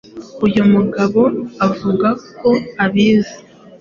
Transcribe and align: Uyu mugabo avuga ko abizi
Uyu 0.45 0.61
mugabo 0.73 1.21
avuga 1.67 2.07
ko 2.39 2.49
abizi 2.83 3.37